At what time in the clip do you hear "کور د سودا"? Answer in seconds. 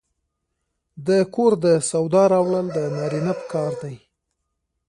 1.35-2.23